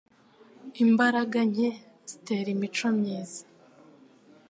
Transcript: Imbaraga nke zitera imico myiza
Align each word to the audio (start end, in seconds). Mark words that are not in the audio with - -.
Imbaraga 0.83 1.39
nke 1.51 1.69
zitera 2.09 2.47
imico 2.55 2.87
myiza 2.97 3.41